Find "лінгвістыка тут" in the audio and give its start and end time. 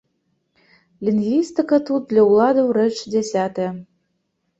1.09-2.01